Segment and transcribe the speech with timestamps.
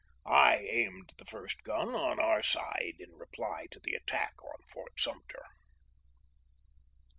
[0.25, 4.99] I aimed the first gun on our side in reply to the attack on Fort
[4.99, 5.45] Sumter.